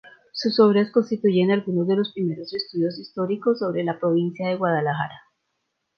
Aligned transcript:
Sus 0.33 0.59
obras 0.59 0.89
constituyen 0.89 1.51
algunos 1.51 1.87
de 1.87 1.95
los 1.95 2.11
primeros 2.11 2.51
estudios 2.55 2.97
históricos 2.97 3.59
sobre 3.59 3.83
la 3.83 3.99
provincia 3.99 4.49
de 4.49 4.55
Guadalajara. 4.55 5.21